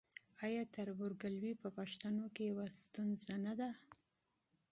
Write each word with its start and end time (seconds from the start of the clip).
آیا 0.45 0.63
تربورګلوي 0.75 1.53
په 1.61 1.67
پښتنو 1.77 2.25
کې 2.35 2.43
یوه 2.51 2.65
ستونزه 2.81 3.35
نه 3.45 3.53
ده؟ 3.59 3.69